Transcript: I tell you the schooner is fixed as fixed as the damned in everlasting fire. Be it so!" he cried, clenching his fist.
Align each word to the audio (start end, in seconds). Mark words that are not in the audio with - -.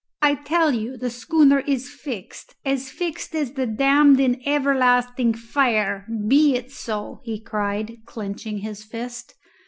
I 0.23 0.33
tell 0.33 0.71
you 0.71 0.97
the 0.97 1.11
schooner 1.11 1.59
is 1.67 1.87
fixed 1.91 2.55
as 2.65 2.89
fixed 2.89 3.35
as 3.35 3.51
the 3.51 3.67
damned 3.67 4.19
in 4.19 4.41
everlasting 4.47 5.35
fire. 5.35 6.07
Be 6.27 6.55
it 6.55 6.71
so!" 6.71 7.19
he 7.23 7.39
cried, 7.39 7.97
clenching 8.07 8.57
his 8.65 8.83
fist. 8.83 9.35